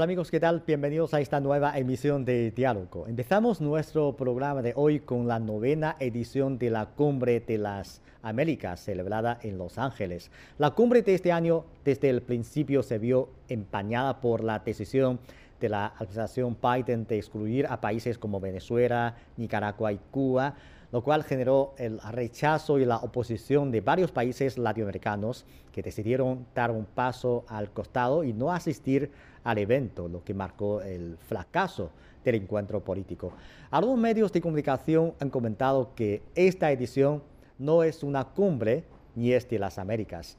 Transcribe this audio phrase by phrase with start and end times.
[0.00, 0.62] Hola amigos, ¿qué tal?
[0.66, 3.06] Bienvenidos a esta nueva emisión de Diálogo.
[3.06, 8.80] Empezamos nuestro programa de hoy con la novena edición de la Cumbre de las Américas,
[8.80, 10.30] celebrada en Los Ángeles.
[10.56, 15.20] La cumbre de este año desde el principio se vio empañada por la decisión
[15.60, 20.54] de la administración Biden de excluir a países como Venezuela, Nicaragua y Cuba
[20.92, 26.70] lo cual generó el rechazo y la oposición de varios países latinoamericanos que decidieron dar
[26.70, 29.12] un paso al costado y no asistir
[29.44, 31.90] al evento, lo que marcó el fracaso
[32.24, 33.32] del encuentro político.
[33.70, 37.22] Algunos medios de comunicación han comentado que esta edición
[37.58, 40.36] no es una cumbre ni es de las Américas.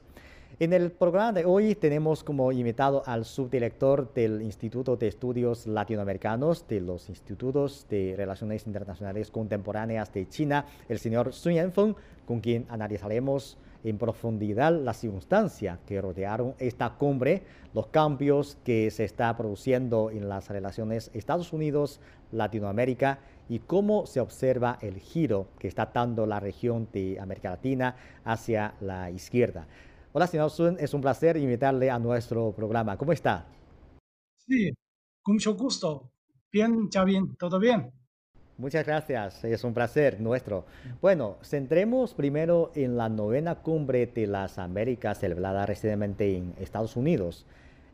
[0.58, 6.68] En el programa de hoy tenemos como invitado al subdirector del Instituto de Estudios Latinoamericanos
[6.68, 12.66] de los Institutos de Relaciones Internacionales Contemporáneas de China, el señor Sun Yanfeng, con quien
[12.68, 17.42] analizaremos en profundidad las circunstancias que rodearon esta cumbre,
[17.74, 24.78] los cambios que se está produciendo en las relaciones Estados Unidos-Latinoamérica y cómo se observa
[24.80, 29.66] el giro que está dando la región de América Latina hacia la izquierda.
[30.12, 32.96] Hola, señor Sun, es un placer invitarle a nuestro programa.
[32.96, 33.46] ¿Cómo está?
[34.36, 34.70] Sí,
[35.22, 36.10] con mucho gusto.
[36.52, 37.90] Bien, ya bien, todo bien.
[38.58, 40.66] Muchas gracias, es un placer nuestro.
[41.00, 47.46] Bueno, centremos primero en la novena cumbre de las Américas celebrada recientemente en Estados Unidos.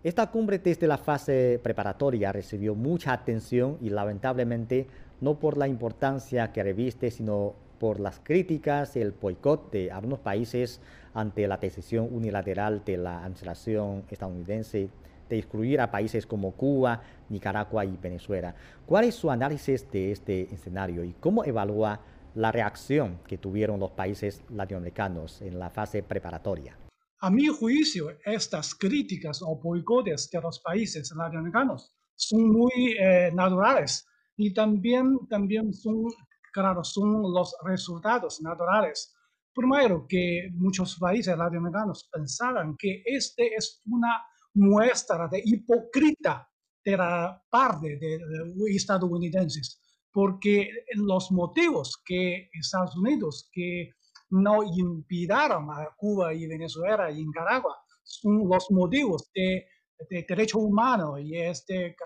[0.02, 4.88] Esta cumbre desde la fase preparatoria recibió mucha atención y lamentablemente
[5.20, 10.18] no por la importancia que reviste, sino por las críticas y el boicot de algunos
[10.18, 10.80] países
[11.14, 14.88] ante la decisión unilateral de la administración estadounidense
[15.28, 18.54] de excluir a países como Cuba, Nicaragua y Venezuela.
[18.86, 22.00] ¿Cuál es su análisis de este escenario y cómo evalúa
[22.34, 26.76] la reacción que tuvieron los países latinoamericanos en la fase preparatoria?
[27.20, 34.06] A mi juicio, estas críticas o boicotes de los países latinoamericanos son muy eh, naturales
[34.36, 36.04] y también, también son
[36.52, 39.14] claro, son los resultados naturales.
[39.54, 44.22] Primero, que muchos países latinoamericanos pensaban que este es una
[44.58, 46.48] muestra de hipócrita
[46.84, 49.80] de la parte de, de estadounidenses,
[50.12, 53.90] porque los motivos que Estados Unidos que
[54.30, 59.66] no impidieron a Cuba y Venezuela y Nicaragua son los motivos de,
[60.08, 61.96] de derecho humano y este,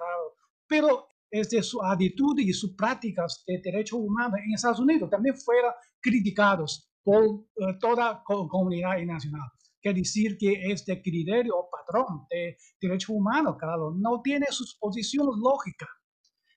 [0.66, 5.72] pero de su actitud y sus prácticas de derechos humanos en Estados Unidos también fueron
[6.00, 9.48] criticados por eh, toda comunidad internacional.
[9.82, 15.26] Quiere decir que este criterio o patrón de derechos humanos, claro, no tiene su posición
[15.42, 15.88] lógica.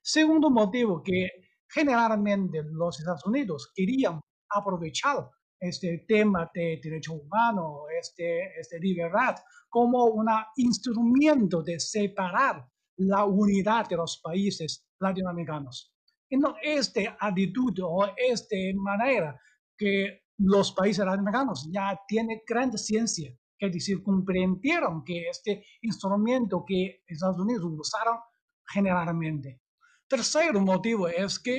[0.02, 1.30] Segundo motivo, que
[1.68, 5.28] generalmente los Estados Unidos querían aprovechar
[5.60, 9.36] este tema de derechos humanos, este, este libertad,
[9.70, 12.64] como un instrumento de separar
[12.98, 15.92] la unidad de los países latinoamericanos.
[16.30, 19.40] No esta actitud o esta manera
[19.78, 27.04] que los países latinoamericanos ya tienen gran ciencia, que decir, comprendieron que este instrumento que
[27.08, 28.20] Estados Unidos usaron
[28.68, 29.62] generalmente.
[30.08, 31.56] Tercer motivo es que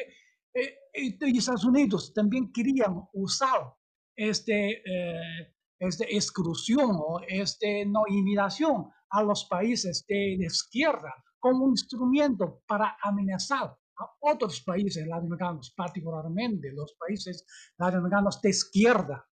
[0.54, 3.75] eh, Estados Unidos también querían usar
[4.15, 11.70] este, eh, esta exclusión o esta no invitación a los países de izquierda como un
[11.72, 17.44] instrumento para amenazar a otros países latinoamericanos, particularmente los países
[17.78, 19.26] latinoamericanos de izquierda.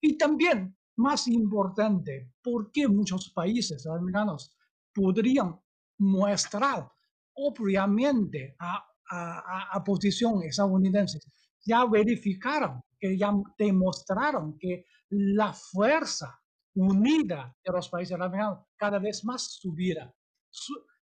[0.00, 4.56] Y también, más importante, ¿por qué muchos países latinoamericanos
[4.94, 5.60] podrían
[5.98, 6.90] mostrar
[7.34, 11.20] obviamente a, a, a posición estadounidense?
[11.64, 16.40] Ya verificaron, que ya demostraron que la fuerza
[16.74, 20.12] unida de los países latinoamericanos cada vez más subirá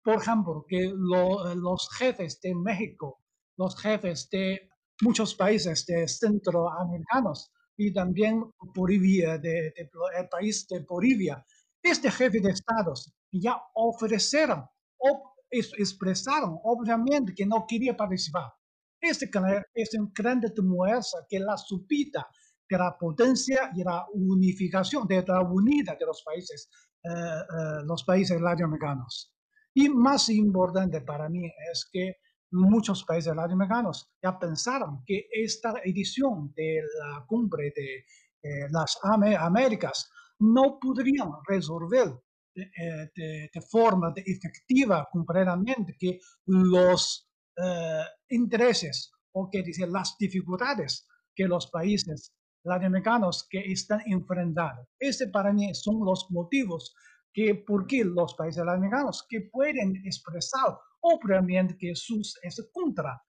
[0.04, 3.22] por ejemplo, que los jefes de México,
[3.56, 4.68] los jefes de
[5.00, 11.44] muchos países de centroamericanos y también Bolivia, de, el país de Bolivia,
[11.82, 14.64] este jefe de estados ya ofrecieron,
[14.98, 18.52] o expresaron obviamente que no quería participar.
[19.00, 19.30] Este
[19.74, 22.28] es un gran muestra que la subida
[22.68, 26.68] de la potencia y la unificación, de la unidad de los países,
[27.02, 29.33] eh, eh, los países latinoamericanos.
[29.74, 32.16] Y más importante para mí es que
[32.52, 38.04] muchos países latinoamericanos ya pensaron que esta edición de la cumbre de
[38.42, 42.08] eh, las Américas no podrían resolver
[42.54, 51.48] eh, de, forma efectiva completamente que los eh, intereses o que dice las dificultades que
[51.48, 52.32] los países
[52.64, 54.86] latinoamericanos que están enfrentando.
[54.98, 56.94] Este para mí son los motivos
[57.34, 63.20] que porque los países latinoamericanos que pueden expresar obviamente que sus es contra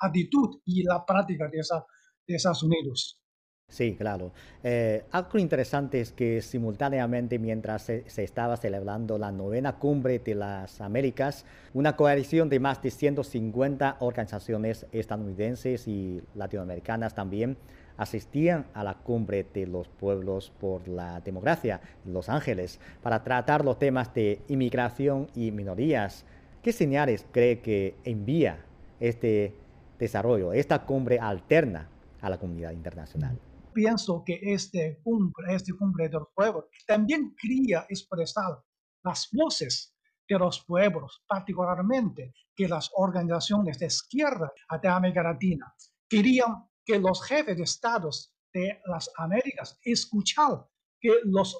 [0.00, 1.84] actitud y la práctica de, esa,
[2.26, 3.20] de Estados Unidos.
[3.68, 4.32] Sí, claro.
[4.62, 10.80] Eh, algo interesante es que simultáneamente mientras se, estaba celebrando la novena cumbre de las
[10.80, 17.56] Américas, una coalición de más de 150 organizaciones estadounidenses y latinoamericanas también
[17.96, 23.64] asistían a la cumbre de los pueblos por la democracia en Los Ángeles para tratar
[23.64, 26.24] los temas de inmigración y minorías.
[26.62, 28.64] ¿Qué señales cree que envía
[29.00, 29.54] este
[29.98, 31.88] desarrollo, esta cumbre alterna
[32.20, 33.38] a la comunidad internacional?
[33.74, 38.62] pienso que este cumbre, este cumbre de los pueblos también quería expresar
[39.02, 39.94] las voces
[40.26, 44.50] de los pueblos, particularmente que las organizaciones de izquierda
[44.80, 45.74] de América Latina
[46.08, 50.64] querían que los jefes de estados de las Américas escucharan
[51.00, 51.56] que los,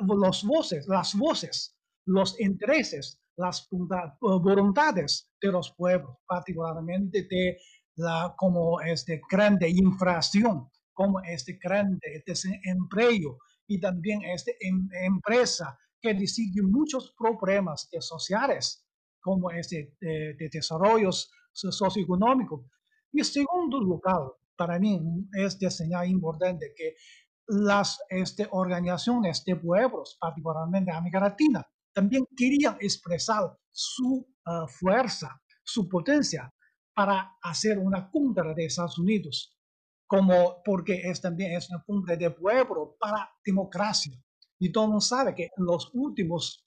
[0.00, 1.76] los voces, las voces,
[2.06, 3.68] los intereses, las
[4.20, 7.58] voluntades de los pueblos, particularmente de
[7.96, 13.38] la como este grande infracción como este grande desempleo
[13.68, 18.84] y también esta em, empresa que recibe muchos problemas sociales
[19.20, 21.10] como este de, de desarrollo
[21.52, 22.64] socioeconómico.
[23.12, 24.22] Y segundo lugar,
[24.58, 25.00] para mí
[25.32, 26.96] es de señal importante que
[27.46, 35.40] las este, organizaciones de pueblos, particularmente de América Latina, también querían expresar su ah, fuerza,
[35.64, 36.52] su potencia
[36.94, 39.58] para hacer una cumbre de Estados Unidos
[40.08, 44.18] como porque es también es una cumbre de pueblo para democracia.
[44.58, 46.66] Y todo el mundo sabe que en los últimos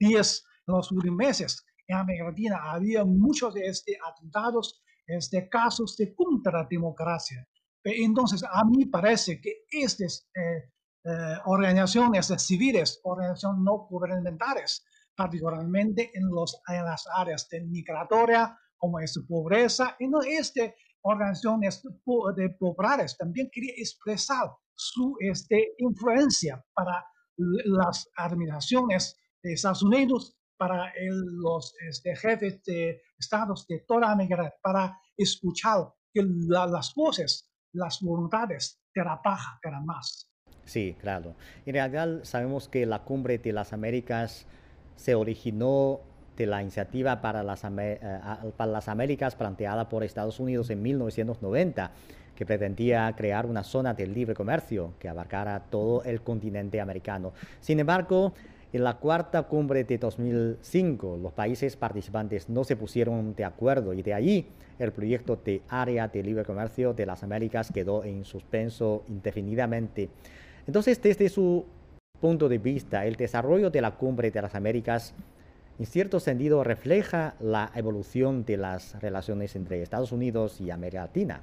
[0.00, 5.96] días, en los últimos meses, en América Latina había muchos de estos atentados, este, casos
[5.96, 7.46] de contra democracia.
[7.82, 10.70] Entonces, a mí parece que estas eh,
[11.04, 14.84] eh, organizaciones civiles, organizaciones no gubernamentales,
[15.16, 21.82] particularmente en, los, en las áreas de migratoria, como es pobreza, en este organizaciones
[22.36, 27.04] de populares también quería expresar su este, influencia para
[27.36, 34.98] las administraciones de Estados Unidos, para los este, jefes de estados de toda América, para
[35.16, 40.30] escuchar las voces, las voluntades de la paja, de la más.
[40.64, 41.34] Sí, claro.
[41.64, 44.46] En realidad sabemos que la cumbre de las Américas
[44.96, 46.00] se originó
[46.36, 48.00] de la iniciativa para las, eh,
[48.56, 51.92] para las Américas planteada por Estados Unidos en 1990
[52.36, 57.32] que pretendía crear una zona de libre comercio que abarcara todo el continente americano.
[57.60, 58.32] Sin embargo,
[58.72, 64.02] en la cuarta cumbre de 2005, los países participantes no se pusieron de acuerdo y
[64.02, 64.46] de allí
[64.78, 70.10] el proyecto de área de libre comercio de las Américas quedó en suspenso indefinidamente.
[70.66, 71.64] Entonces, desde su
[72.20, 75.14] punto de vista, el desarrollo de la cumbre de las Américas
[75.78, 81.42] en cierto sentido refleja la evolución de las relaciones entre Estados Unidos y América Latina.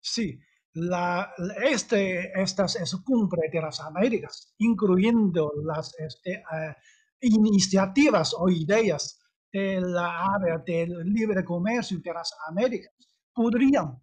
[0.00, 0.40] Sí,
[0.74, 1.32] la,
[1.64, 6.74] este, estas es cumbre de las Américas, incluyendo las este, eh,
[7.20, 9.20] iniciativas o ideas
[9.52, 12.92] de la área del libre comercio de las Américas,
[13.34, 14.02] podrían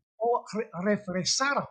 [0.84, 1.68] reflejar,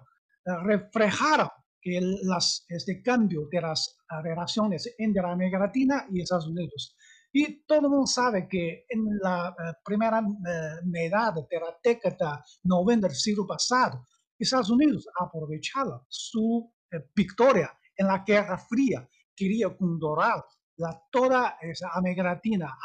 [0.64, 6.96] reflejar que las, este cambio de las relaciones entre América Latina y Estados Unidos.
[7.32, 12.42] Y todo el mundo sabe que en la eh, primera uh, mitad de la década
[12.64, 14.06] 90 del siglo pasado,
[14.38, 20.44] Estados Unidos aprovechaba su eh, victoria en la Guerra Fría, quería controlar
[20.76, 22.78] la, toda esa América Latina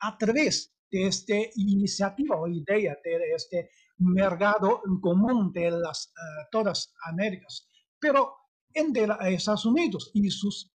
[0.00, 6.12] a, través de esta iniciativa o idea de este mercado común de las
[6.50, 7.68] todas Américas.
[7.98, 8.34] Pero
[8.72, 10.72] entre Estados Unidos y sus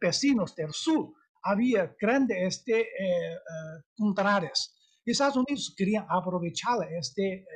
[0.00, 4.74] vecinos del sur había grandes este, eh, eh, contrarias.
[5.04, 7.46] Estados Unidos querían aprovechar este eh,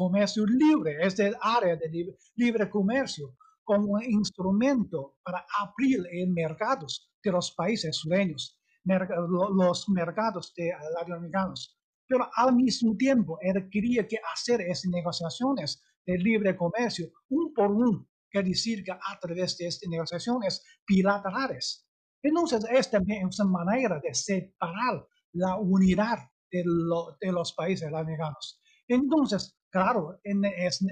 [0.00, 7.52] comercio libre, este área de libre, comercio, como un instrumento para abrir mercados de los
[7.52, 11.78] países sureños, los mercados de latinoamericanos.
[12.08, 17.70] Pero al mismo tiempo, él quería que hacer esas negociaciones de libre comercio un por
[17.70, 21.86] uno, que decir que a través de estas negociaciones bilaterales
[22.22, 26.18] entonces, es también una manera de separar la unidad
[26.50, 28.60] de, los países latinoamericanos.
[28.90, 30.18] Entonces, claro,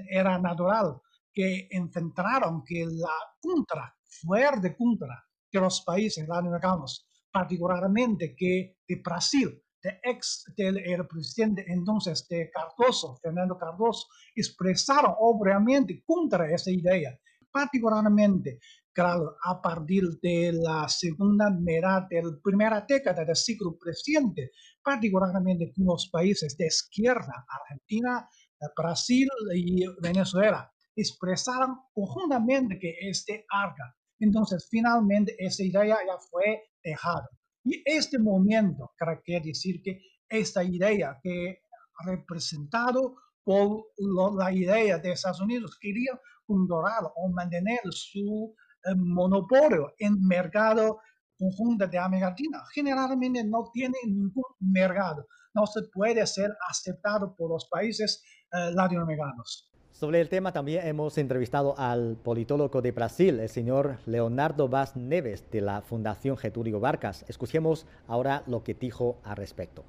[0.09, 1.01] era natural
[1.33, 9.61] que enfrentaron que la contra, fuerte contra de los países latinoamericanos, particularmente que de Brasil,
[9.83, 17.19] de ex del presidente entonces de Cardoso, Fernando Cardoso, expresaron obviamente contra esa idea,
[17.51, 18.59] particularmente
[18.93, 24.51] claro, a partir de la segunda mitad de la primera década del siglo presente,
[24.83, 28.27] particularmente con los países de izquierda, Argentina,
[28.75, 33.95] Brasil y Venezuela, expresaron conjuntamente que este arca.
[34.19, 37.29] Entonces, finalmente, esa idea ya fue dejada.
[37.63, 38.91] Y este momento
[39.23, 41.61] quiere decir que esta idea que
[42.05, 48.55] representado por la idea de Estados Unidos quería controlar o mantener su
[48.85, 50.99] eh, monopolio en mercado
[51.39, 52.61] conjunto de América Latina.
[52.73, 59.65] Generalmente no tiene ningún mercado, no se puede ser aceptado por los países eh, latinoamericanos.
[59.91, 65.49] Sobre el tema también hemos entrevistado al politólogo de Brasil, el señor Leonardo Vaz Neves,
[65.51, 67.25] de la Fundación Getúlio Vargas.
[67.27, 69.83] Escuchemos ahora lo que dijo al respecto.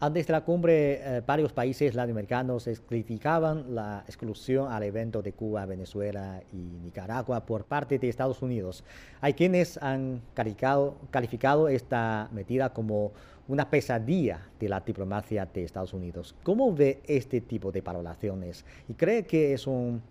[0.00, 5.64] Antes de la cumbre, eh, varios países latinoamericanos criticaban la exclusión al evento de Cuba,
[5.66, 8.82] Venezuela y Nicaragua por parte de Estados Unidos.
[9.20, 13.12] Hay quienes han calificado, calificado esta medida como
[13.46, 16.34] una pesadilla de la diplomacia de Estados Unidos.
[16.42, 18.64] ¿Cómo ve este tipo de valoraciones?
[18.88, 20.02] ¿Y cree que es un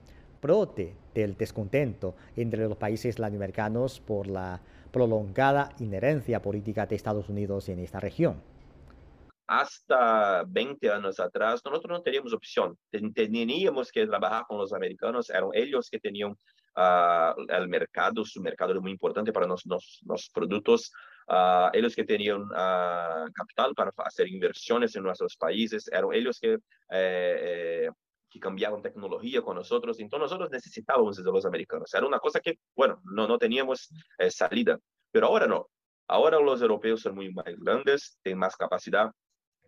[0.41, 4.61] brote del descontento entre los países latinoamericanos por la
[4.91, 8.52] prolongada inherencia política de Estados Unidos en esta región?
[9.47, 12.77] Hasta 20 años atrás, nosotros no teníamos opción.
[12.89, 18.71] Teníamos que trabajar con los americanos, eran ellos que tenían uh, el mercado, su mercado
[18.71, 20.91] era muy importante para los productos
[21.27, 26.53] Uh, ellos que tenían uh, capital para hacer inversiones en nuestros países, eran ellos que,
[26.53, 26.59] eh,
[26.89, 27.89] eh,
[28.29, 31.93] que cambiaban tecnología con nosotros, entonces nosotros necesitábamos de los americanos.
[31.93, 34.77] Era una cosa que, bueno, no, no teníamos eh, salida,
[35.11, 35.69] pero ahora no.
[36.07, 39.11] Ahora los europeos son muy más grandes, tienen más capacidad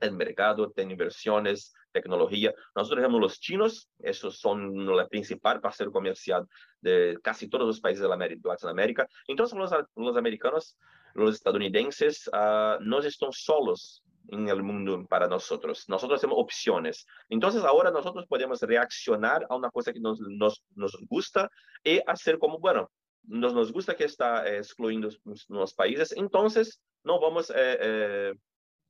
[0.01, 2.53] en mercado, tienen inversiones, tecnología.
[2.75, 6.47] Nosotros tenemos los chinos, esos son la principal parcero comercial
[6.81, 9.07] de casi todos los países de, la de Latinoamérica.
[9.27, 10.77] Entonces los, los americanos
[11.15, 15.85] los estadounidenses uh, no están solos en el mundo para nosotros.
[15.87, 17.05] Nosotros tenemos opciones.
[17.29, 21.49] Entonces ahora nosotros podemos reaccionar a una cosa que nos, nos, nos gusta
[21.83, 22.91] y hacer como, bueno,
[23.23, 25.09] nos, nos gusta que está excluyendo
[25.47, 28.33] los países, entonces no vamos, eh, eh,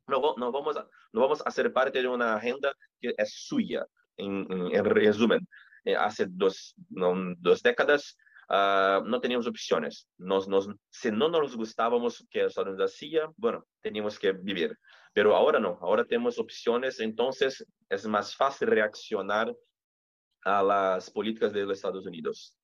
[0.07, 3.85] no, no, vamos a, no vamos a ser parte de una agenda que es suya.
[4.17, 5.47] En, en, en resumen,
[5.83, 8.17] eh, hace dos, no, dos décadas
[8.49, 10.07] uh, no teníamos opciones.
[10.17, 14.77] Nos, nos, si no nos gustábamos que Estados Unidos hacía, bueno, teníamos que vivir.
[15.13, 19.53] Pero ahora no, ahora tenemos opciones, entonces es más fácil reaccionar
[20.43, 22.57] a las políticas de los Estados Unidos.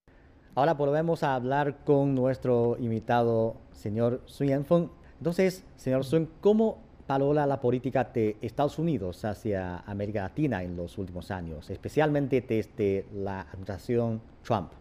[0.53, 4.91] Ahora volvemos a hablar con nuestro invitado, señor Sun Yanfeng.
[5.17, 10.97] Entonces, señor Sun, ¿cómo valora la política de Estados Unidos hacia América Latina en los
[10.97, 14.71] últimos años, especialmente desde la administración Trump?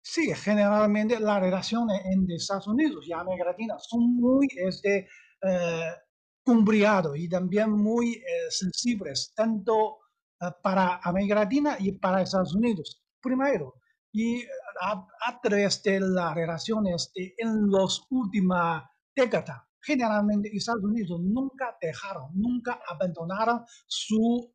[0.00, 5.06] Sí, generalmente las relaciones entre Estados Unidos y América Latina son muy este,
[5.42, 5.92] eh,
[7.16, 9.98] y también muy eh, sensibles, tanto
[10.40, 13.02] eh, para América Latina y para Estados Unidos.
[13.20, 13.74] Primero,
[14.12, 14.44] y
[14.80, 18.84] a, través de las relaciones de, en las últimas
[19.14, 24.48] décadas, generalmente Estados Unidos nunca dejaron, nunca abandonaron sus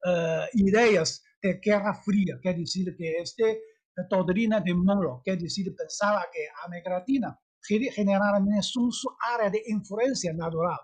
[0.53, 3.61] ideas de guerra fría, que decir que este
[3.95, 9.61] la doctrina de Monroe, que decir, pensaba que América Latina generalmente es su área de
[9.67, 10.79] influencia natural.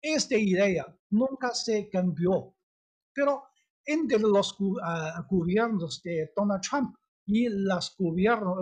[0.00, 2.54] Esta idea nunca se cambió,
[3.12, 3.44] pero
[3.84, 4.76] entre los uh,
[5.30, 6.94] gobiernos de Donald Trump
[7.26, 8.58] y los gobiernos,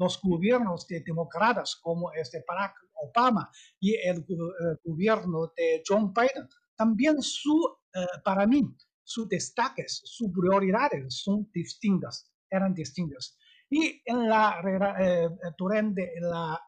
[0.00, 6.48] los gobiernos de demócratas como este Barack Obama y el uh, gobierno de John Biden,
[6.74, 8.64] también su, uh, para mí,
[9.04, 13.38] sus destaques, sus prioridades son distintas eran distintos.
[13.70, 14.60] Y en la,
[15.00, 16.60] eh, durante la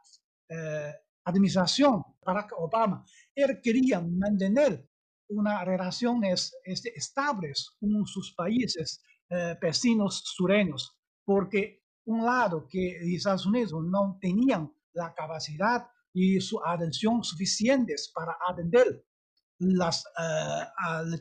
[0.48, 0.92] eh,
[1.24, 4.88] administración Barack Obama, él quería mantener
[5.30, 13.46] unas relaciones este, estables con sus países eh, vecinos sureños, porque un lado que Estados
[13.46, 19.04] Unidos no tenían la capacidad y su atención suficientes para atender
[19.58, 20.04] las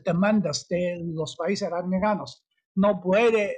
[0.04, 2.44] demandas de los países americanos.
[2.74, 3.56] No puede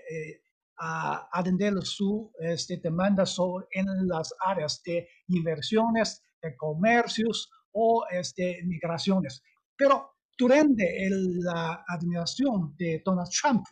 [0.78, 3.24] a atender su este, demanda
[3.72, 9.42] en las áreas de inversiones, de comercios o este, migraciones.
[9.76, 13.64] Pero durante la administración de Donald Trump,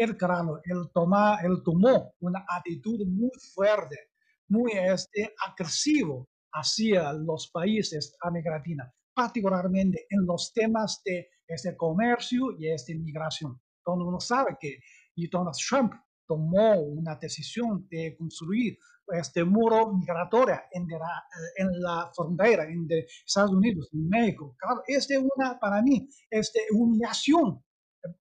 [0.00, 3.96] el grano, él, toma, él tomó una actitud muy fuerte,
[4.48, 11.76] muy este, agresivo hacia los países de América Latina, particularmente en los temas de este
[11.76, 13.60] comercio y este migración.
[13.84, 14.78] Donde uno sabe que
[15.16, 15.92] y Donald Trump
[16.26, 18.78] tomó una decisión de construir
[19.08, 21.24] este muro migratorio en la,
[21.56, 24.56] en la frontera entre Estados Unidos y México.
[24.58, 27.62] Claro, es una, para mí, este, humillación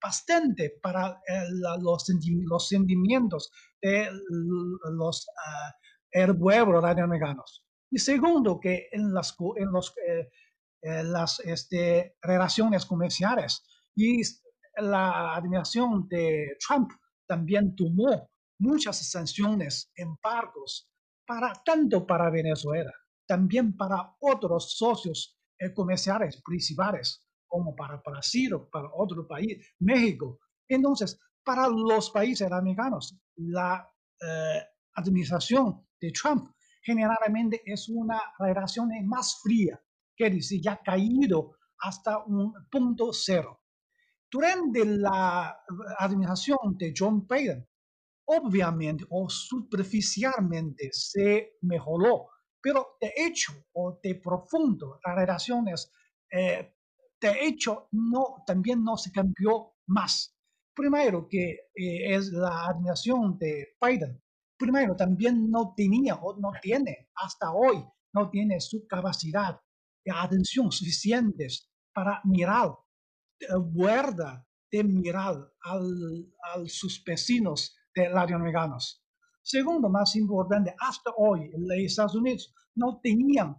[0.01, 2.05] bastante para los,
[2.45, 4.09] los, sentimientos de
[4.91, 5.71] los uh,
[6.11, 7.65] el pueblo latinoamericanos.
[7.91, 13.63] Y segundo, que en las, en los, eh, las este, relaciones comerciales
[13.95, 14.21] y
[14.77, 16.91] la administración de Trump
[17.27, 20.89] también tomó muchas sanciones, embargos,
[21.25, 22.91] para, tanto para Venezuela,
[23.27, 30.39] también para otros socios eh, comerciales principales, como para Brasil, para otro país, México.
[30.67, 33.91] Entonces, para los países americanos, la
[34.21, 34.61] eh,
[34.93, 36.51] administración de Trump
[36.81, 39.81] generalmente es una relación más fría,
[40.15, 43.63] que dice, ya caído hasta un punto cero.
[44.31, 45.59] Durante la
[45.97, 47.67] administración de John Biden,
[48.25, 52.27] obviamente o superficialmente se mejoró,
[52.61, 55.91] pero de hecho o de profundo las relaciones,
[56.31, 56.75] eh,
[57.21, 60.35] de hecho no, también no se cambió más.
[60.73, 64.21] Primero que eh, es la administración de Biden,
[64.57, 67.83] primero también no tenía o no tiene hasta hoy,
[68.13, 69.59] no tiene su capacidad
[70.05, 72.71] de atención suficientes para mirar,
[73.71, 79.03] guarda de mirar al, a sus vecinos de latinoamericanos.
[79.41, 83.51] Segundo, más importante, hasta hoy los Estados Unidos no tenían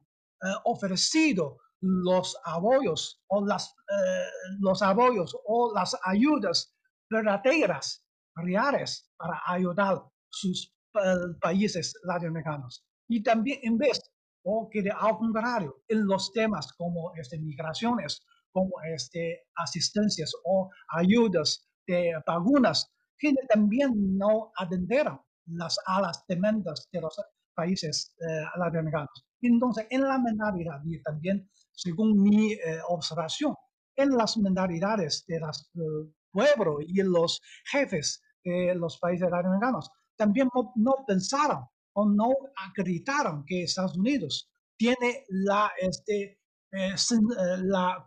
[0.42, 6.74] eh, ofrecido los apoyos o las, eh, los apoyos o las ayudas
[7.10, 8.04] verdaderas,
[8.36, 10.98] reales, para ayudar sus eh,
[11.40, 12.84] países latinoamericanos.
[13.08, 14.00] Y también en vez,
[14.44, 18.22] o que de al contrario, en los temas como este, migraciones,
[18.52, 27.00] como este, asistencias o ayudas de vacunas, que también no atendieron las alas demandas de
[27.00, 27.20] los
[27.54, 29.26] países eh, latinoamericanos.
[29.42, 33.54] Entonces, en la mentalidad, y también según mi eh, observación,
[33.96, 37.40] en las mentalidades de los eh, pueblos y los
[37.70, 41.64] jefes de los países latinoamericanos, también no, pensaron
[41.94, 42.28] o no
[42.68, 46.40] acreditaron que Estados Unidos tiene la, este,
[46.70, 48.06] la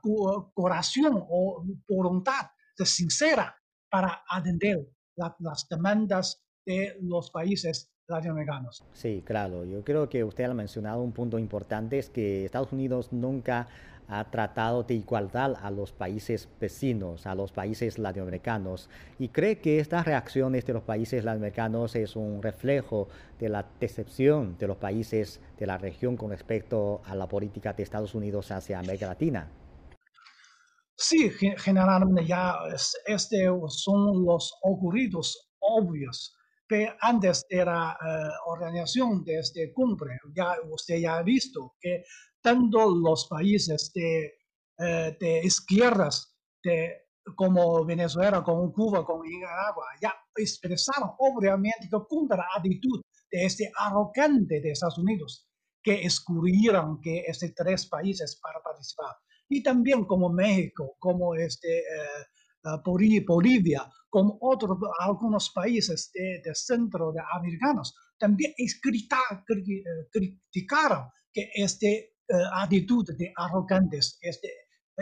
[0.54, 3.56] corazón o voluntad sincera
[3.90, 8.84] para atender las demandas de los países latinoamericanos.
[8.94, 9.66] Sí, claro.
[9.66, 13.68] Yo creo que usted ha mencionado un punto importante, es que Estados Unidos nunca
[14.10, 19.80] ha tratado de igualdad a los países vecinos, a los países latinoamericanos, y cree que
[19.80, 23.08] estas reacciones de los países latinoamericanos es un reflejo
[23.40, 27.84] de la decepción de los países de la región con respecto a la política de
[27.84, 29.50] Estados Unidos hacia América Latina.
[30.96, 32.56] Sí, generalmente ya
[33.08, 36.36] este son los ocurridos obvios,
[37.02, 42.04] antes de la eh, organización de este cumbre, ya usted ya ha visto que
[42.42, 44.34] tanto los países de,
[44.78, 47.04] eh, de izquierdas de,
[47.36, 54.62] como Venezuela, como Cuba, como Nicaragua, ya expresaron obviamente contra la actitud de este arrogante
[54.62, 55.48] de Estados Unidos,
[55.82, 59.16] que excluyeron que estos tres países para participar.
[59.50, 62.26] Y también como México, como este, eh,
[63.26, 68.66] Bolivia, como otros, algunos países de, centro de americanos, también eh,
[70.12, 72.10] criticaron que esta eh,
[72.54, 74.50] actitud de arrogantes, este,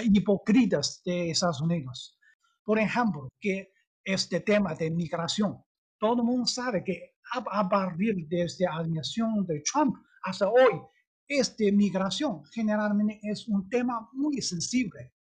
[0.03, 2.17] hipócritas de Estados Unidos.
[2.63, 5.63] Por ejemplo, que este tema de migración,
[5.99, 10.81] todo el mundo sabe que a, partir de esta administración de Trump hasta hoy,
[11.27, 15.13] esta migración generalmente es un tema muy sensible,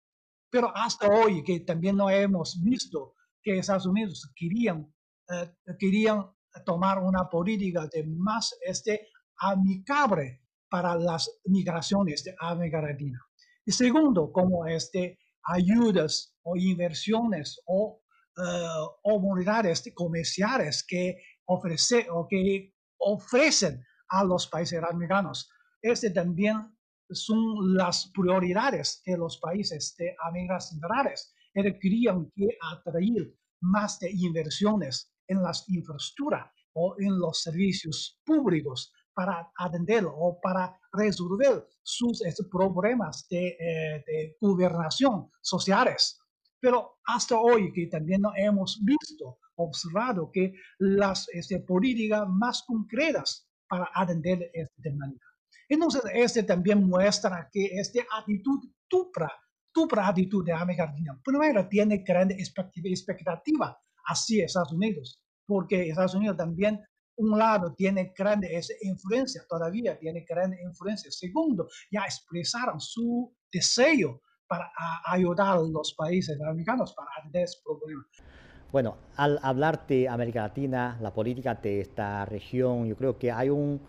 [0.51, 4.93] pero hasta hoy que también no hemos visto que Estados Unidos querían,
[5.31, 6.25] eh, querían
[6.65, 9.09] tomar una política de más este,
[9.39, 13.21] amigable para las migraciones de América Latina.
[13.65, 18.03] Y segundo, como este, ayudas o inversiones o
[18.37, 25.51] uh, oportunidades comerciales que, ofrece, o que ofrecen a los países americanos
[25.83, 26.78] este también
[27.11, 31.13] son las prioridades de los países de América Central.
[31.81, 39.51] Querían que atraer más de inversiones en las infraestructuras o en los servicios públicos para
[39.57, 46.21] atender o para resolver sus este, problemas de, eh, de gobernación sociales.
[46.61, 53.91] Pero hasta hoy que también hemos visto, observado que las este, políticas más concretas para
[53.95, 55.28] atender esta demanda.
[55.69, 59.31] Entonces, este también muestra que esta actitud tupra,
[59.73, 66.37] tupra actitud de América Latina, primero tiene gran expectativa hacia Estados Unidos, porque Estados Unidos
[66.37, 66.81] también
[67.19, 68.41] un lado tiene gran
[68.81, 71.11] influencia, todavía tiene gran influencia.
[71.11, 74.71] Segundo, ya expresaron su deseo para
[75.05, 78.07] ayudar a los países americanos para atender ese problema.
[78.71, 83.51] Bueno, al hablar de América Latina, la política de esta región, yo creo que hay
[83.51, 83.81] un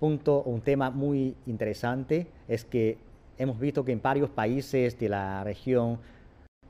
[0.00, 2.98] punto, un tema muy interesante, es que
[3.38, 5.98] hemos visto que en varios países de la región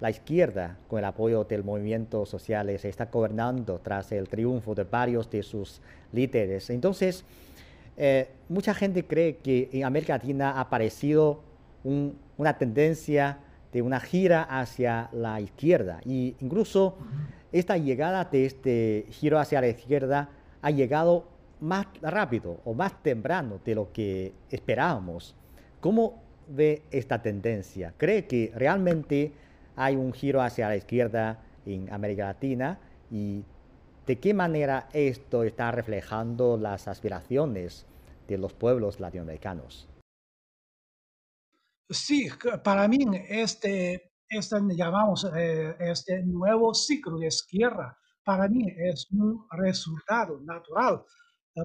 [0.01, 4.85] la izquierda, con el apoyo del movimiento social, se está gobernando tras el triunfo de
[4.85, 5.81] varios de sus
[6.13, 6.71] líderes.
[6.71, 7.25] Entonces,
[7.97, 11.41] eh, mucha gente cree que en América Latina ha aparecido
[11.85, 13.39] una tendencia
[13.73, 16.01] de una gira hacia la izquierda.
[16.05, 16.97] Y incluso
[17.53, 20.31] esta llegada de este giro hacia la izquierda
[20.63, 21.27] ha llegado
[21.61, 25.35] más rápido o más temprano de lo que esperábamos.
[25.81, 27.95] ¿Cómo ve esta tendencia?
[27.97, 29.33] ¿Cree que realmente
[29.77, 32.79] hay un giro hacia la izquierda en América Latina
[33.11, 33.45] y
[34.07, 37.87] de qué manera esto está reflejando las aspiraciones
[38.27, 39.89] de los pueblos latinoamericanos.
[41.89, 42.29] Sí,
[42.63, 49.47] para mí este, este llamamos eh, este nuevo ciclo de izquierda, para mí es un
[49.51, 51.05] resultado natural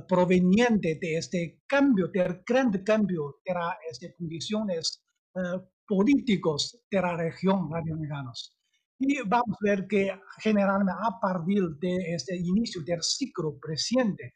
[0.08, 5.04] proveniente de este cambio, del gran cambio de las este, condiciones
[5.36, 5.40] eh,
[5.88, 8.56] políticos de la región latinoamericanos.
[8.98, 14.34] Y vamos a ver que generalmente a partir de este inicio del ciclo presente,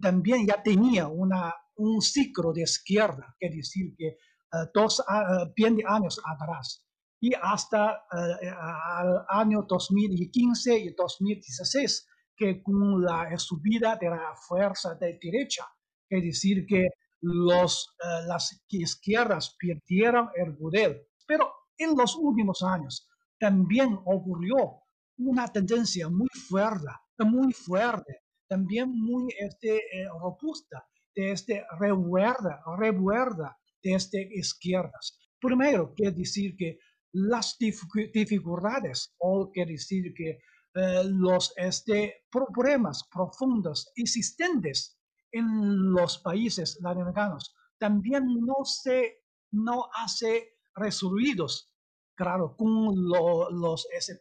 [0.00, 4.16] también ya tenía una, un ciclo de izquierda, es decir, que
[4.52, 6.86] uh, dos uh, años atrás.
[7.22, 12.08] Y hasta el año 2015 y 2016,
[12.40, 15.66] que con la subida de la fuerza de derecha,
[16.08, 16.88] es decir, que
[17.20, 21.06] los, eh, las izquierdas perdieron el poder.
[21.26, 23.06] Pero en los últimos años
[23.38, 24.80] también ocurrió
[25.18, 26.86] una tendencia muy fuerte,
[27.18, 30.82] muy fuerte, también muy este, eh, robusta
[31.14, 35.18] de este revuelta, revuelta de este izquierdas.
[35.38, 36.78] Primero, quiere decir que
[37.12, 40.38] las dificultades, o quiere decir que
[40.74, 44.96] eh, los este, problemas profundos existentes
[45.32, 51.72] en los países latinoamericanos también no se no hace resolvidos,
[52.16, 54.12] claro, con los esa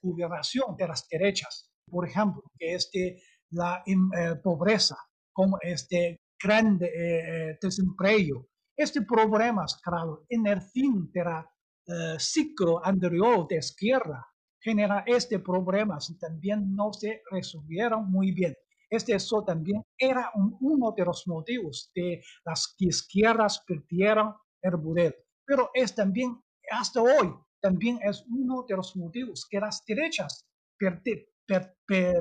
[0.77, 1.69] de las derechas.
[1.87, 4.97] Por ejemplo, que este, la eh, pobreza,
[5.31, 8.47] como este grande eh, desempleo.
[8.75, 14.25] Este problemas, claro, en el fin del ciclo anterior de izquierda,
[14.61, 18.55] genera este problemas y también no se resolvieron muy bien.
[18.89, 25.25] Este eso también era uno de los motivos de las izquierdas perdieron el poder.
[25.45, 26.41] Pero es también,
[26.71, 30.45] hasta hoy, también es uno de los motivos que las derechas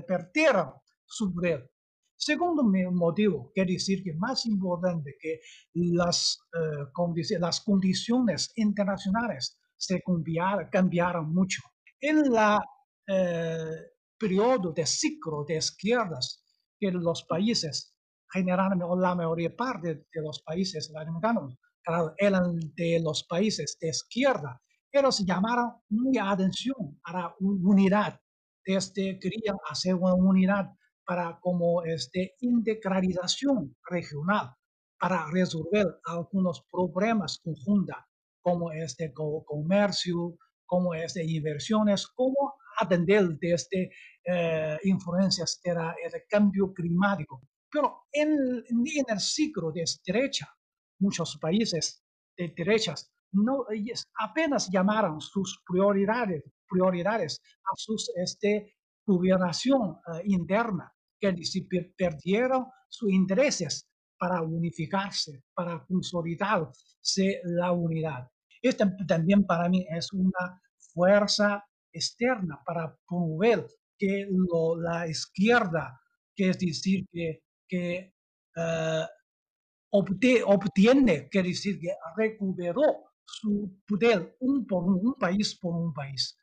[0.07, 0.73] perdieron
[1.07, 1.71] su poder.
[2.17, 5.41] Segundo motivo, quiere decir que más importante que
[5.75, 10.03] las, eh, las condiciones internacionales se
[10.73, 11.63] cambiaron mucho.
[12.01, 12.33] En el
[13.09, 16.45] eh, periodo de ciclo de izquierdas,
[16.79, 17.95] que los países,
[18.33, 24.61] generalmente la mayoría parte de los países latinoamericanos, claro, eran de los países de izquierda,
[24.93, 28.21] ellos llamaron muy atención a la unidad.
[28.65, 30.67] Este, querían hacer una unidad
[31.05, 34.55] para como este, integralización regional,
[35.01, 37.97] para resolver algunos problemas conjuntos,
[38.41, 40.37] como este comercio,
[40.69, 43.91] como este inversiones, como atender desde
[44.25, 47.41] eh, influencias del cambio climático.
[47.69, 48.31] Pero en,
[48.69, 50.47] en, el ciclo de derecha,
[51.01, 52.05] muchos países
[52.37, 53.11] de derechas
[54.19, 58.77] apenas llamaron sus prioridades, prioridades a su este,
[59.07, 61.35] gobernación uh, interna, que
[61.97, 68.31] perdieron sus intereses para unificarse, para consolidarse la unidad.
[68.63, 70.61] Esto también para mí es una
[70.93, 73.67] fuerza externa para promover
[73.99, 74.27] que
[74.79, 76.01] la izquierda,
[76.35, 78.15] que es decir, que, que
[78.57, 79.07] uh,
[79.91, 84.67] obtiene, quiere decir que recuperó su poder un
[85.19, 86.37] país por un país.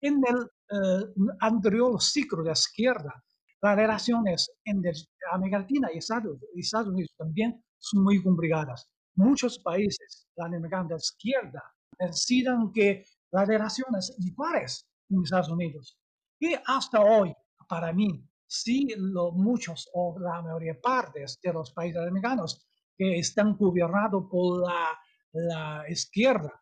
[0.00, 3.24] En el uh, anterior ciclo de izquierda,
[3.62, 4.92] las relaciones entre
[5.30, 8.91] América Latina y Estados Unidos también son muy complicadas.
[9.14, 11.62] Muchos países latinoamericanos de izquierda
[11.98, 15.98] necesitan que las relaciones iguales con Estados Unidos.
[16.38, 17.34] Y hasta hoy,
[17.68, 23.56] para mí, sí, lo, muchos o la mayoría partes de los países americanos que están
[23.56, 24.88] gobernados por la,
[25.32, 26.52] la izquierda.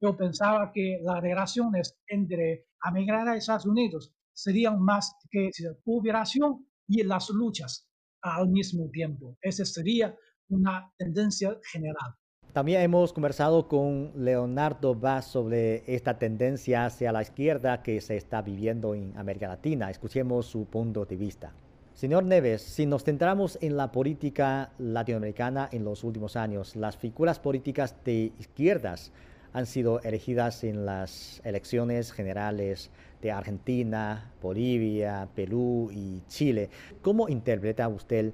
[0.00, 5.50] Yo pensaba que las relaciones entre América y Estados Unidos serían más que
[5.84, 7.88] cooperación y las luchas
[8.20, 9.38] al mismo tiempo.
[9.40, 10.14] Esa sería
[10.48, 12.14] una tendencia general.
[12.52, 18.42] También hemos conversado con Leonardo Vaz sobre esta tendencia hacia la izquierda que se está
[18.42, 19.90] viviendo en América Latina.
[19.90, 21.52] Escuchemos su punto de vista.
[21.94, 27.40] Señor Neves, si nos centramos en la política latinoamericana en los últimos años, las figuras
[27.40, 29.12] políticas de izquierdas
[29.52, 32.90] han sido elegidas en las elecciones generales
[33.22, 36.68] de Argentina, Bolivia, Perú y Chile.
[37.00, 38.32] ¿Cómo interpreta usted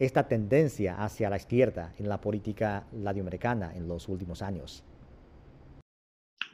[0.00, 4.82] esta tendencia hacia la izquierda en la política latinoamericana en los últimos años?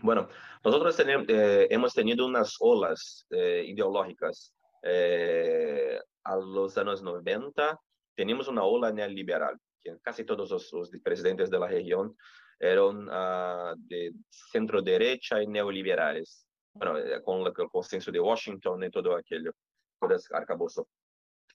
[0.02, 0.28] Bueno,
[0.64, 4.52] nosotros eh, hemos tenido unas olas eh, ideológicas.
[4.82, 7.78] Eh, a los años 90
[8.16, 12.16] teníamos una ola neoliberal, que casi todos los, presidentes de la región
[12.58, 16.48] eran uh, de centro derecha y neoliberales.
[16.74, 19.52] Bueno, con el consenso de Washington y todo aquello,
[20.00, 20.88] todo ese arcabozo.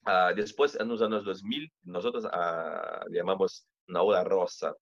[0.06, 4.76] Uh, después, en los años 2000, nosotros uh, llamamos una ola rosa,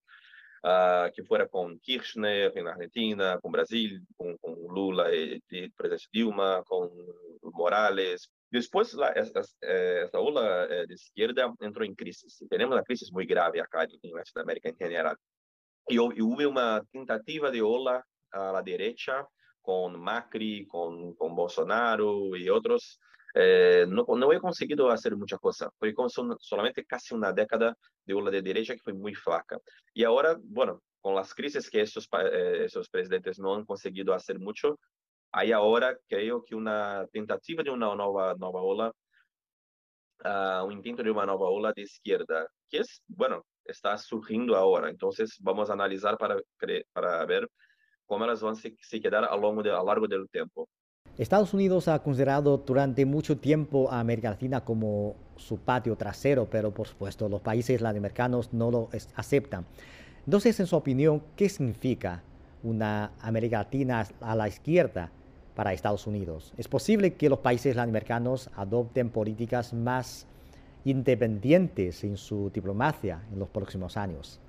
[0.63, 6.07] uh, que fuera con Kirchner en Argentina, con Brasil, con, con Lula y, y presidente
[6.13, 6.89] Dilma, con
[7.41, 8.31] Morales.
[8.49, 12.43] Después, la, esta, esta ola eh, de izquierda entró en crisis.
[12.49, 15.17] Tenemos una crisis muy grave acá en Latinoamérica en general.
[15.87, 19.27] Y, y hubo una tentativa de ola a la derecha
[19.61, 22.99] con Macri, con, con Bolsonaro y otros,
[23.35, 25.69] eh, no, no, he conseguido hacer mucha cosa.
[25.77, 29.57] Fue con solamente casi una década de ola de derecha que fue muy flaca.
[29.93, 34.39] Y ahora, bueno, con las crisis que esos, eh, esos presidentes no han conseguido hacer
[34.39, 34.79] mucho,
[35.31, 38.91] hay ahora creo que una tentativa de una nueva, nueva ola,
[40.25, 44.89] uh, un intento de una nueva ola de izquierda, que es, bueno, está surgiendo ahora.
[44.89, 46.37] Entonces vamos a analizar para,
[46.93, 47.47] para ver
[48.05, 50.67] cómo las van a se quedar a, longo de, a largo del tiempo.
[51.19, 56.73] Estados Unidos ha considerado durante mucho tiempo a América Latina como su patio trasero, pero
[56.73, 59.65] por supuesto los países latinoamericanos no lo aceptan.
[60.23, 62.23] Entonces, en su opinión, ¿qué significa
[62.63, 65.11] una América Latina a la izquierda
[65.55, 66.53] para Estados Unidos?
[66.55, 70.25] ¿Es posible que los países latinoamericanos adopten políticas más
[70.85, 74.39] independientes en su diplomacia en los próximos años?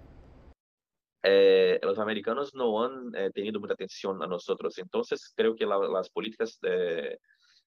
[1.23, 4.79] Eh, los americanos no han eh, tenido mucha atención a nosotros.
[4.79, 7.19] Entonces, creo que la, las políticas de,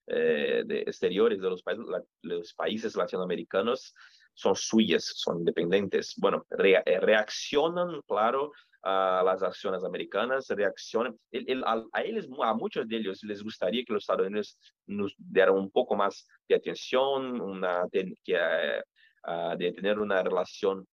[0.06, 3.94] eh, de exteriores de los, países, la, los países latinoamericanos
[4.34, 6.14] son suyas, son independientes.
[6.16, 11.18] Bueno, re, eh, reaccionan, claro, a las acciones americanas, reaccionan.
[11.30, 14.58] El, el, a, a, ellos, a muchos de ellos les gustaría que los Estados Unidos
[14.86, 18.82] nos dieran un poco más de atención, una, que,
[19.26, 20.86] uh, de tener una relación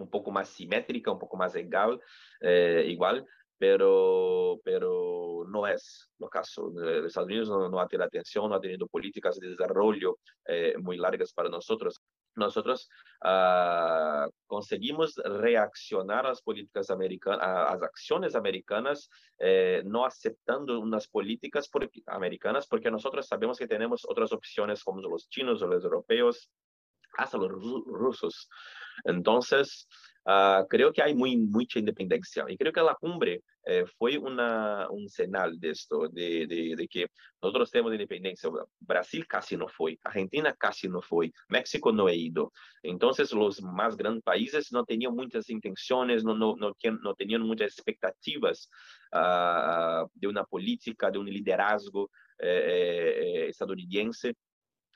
[0.00, 2.00] un poco más simétrica, un poco más igual,
[2.40, 3.26] eh, igual
[3.60, 6.72] pero, pero no es lo caso.
[6.74, 10.74] Los Estados Unidos no, no ha tenido atención, no ha tenido políticas de desarrollo eh,
[10.78, 12.00] muy largas para nosotros.
[12.36, 12.88] Nosotros
[13.22, 21.06] uh, conseguimos reaccionar a las políticas americanas, a las acciones americanas, eh, no aceptando unas
[21.06, 25.84] políticas por, americanas, porque nosotros sabemos que tenemos otras opciones como los chinos o los
[25.84, 26.50] europeos,
[27.18, 28.48] hasta los rusos.
[29.04, 29.86] Entonces,
[30.26, 34.88] uh, creo que hay muy, mucha independencia y creo que la cumbre eh, fue una,
[34.90, 37.06] un señal de esto, de, de, de, que
[37.42, 38.50] nosotros tenemos independencia.
[38.80, 42.52] Brasil casi no fue, Argentina casi no fue, México no ha ido.
[42.82, 47.72] Entonces, los más grandes países no tenían muchas intenciones, no, no, no, no tenían muchas
[47.72, 48.70] expectativas
[49.12, 54.34] uh, de una política, de un liderazgo eh, eh, estadounidense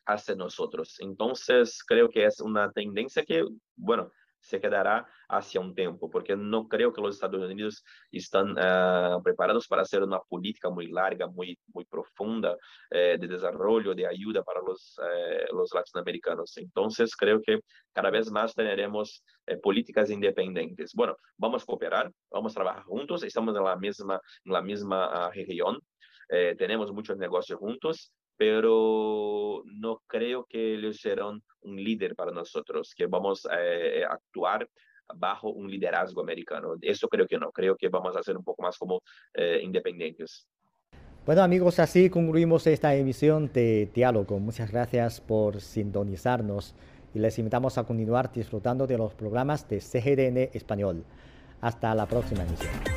[0.06, 0.96] hacia nosotros.
[1.00, 3.44] Entonces, creo que es una tendencia que,
[3.76, 4.10] bueno,
[4.44, 9.66] se quedará hacia un tiempo, porque no creo que los Estados Unidos están uh, preparados
[9.66, 14.60] para hacer una política muy larga, muy, muy profunda uh, de desarrollo, de ayuda para
[14.60, 16.58] los, uh, los latinoamericanos.
[16.58, 17.60] Entonces, creo que
[17.94, 19.24] cada vez más tendremos
[19.62, 20.92] políticas independientes.
[20.94, 25.30] Bueno, vamos a cooperar, vamos a trabajar juntos, estamos en la misma, en la misma
[25.30, 25.80] región,
[26.58, 33.06] tenemos muchos negocios juntos, pero no creo que ellos serán un líder para nosotros, que
[33.06, 34.68] vamos a eh, actuar
[35.14, 36.74] bajo un liderazgo americano.
[36.80, 39.02] Eso creo que no, creo que vamos a ser un poco más como
[39.34, 40.46] eh, independientes.
[41.26, 44.38] Bueno amigos, así concluimos esta emisión de Diálogo.
[44.38, 46.74] Muchas gracias por sintonizarnos
[47.14, 51.04] y les invitamos a continuar disfrutando de los programas de CGDN Español.
[51.62, 52.93] Hasta la próxima emisión.